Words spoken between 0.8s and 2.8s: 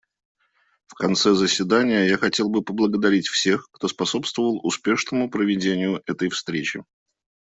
В конце заседания я хотел бы